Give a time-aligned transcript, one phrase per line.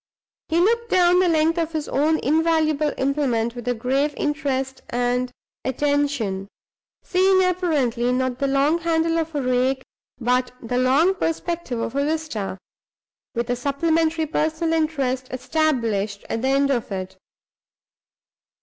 [0.49, 5.31] He looked down the length of his own invaluable implement, with a grave interest and
[5.63, 6.47] attention,
[7.03, 9.83] seeing, apparently, not the long handle of a rake,
[10.19, 12.57] but the long perspective of a vista,
[13.35, 17.15] with a supplementary personal interest established at the end of it.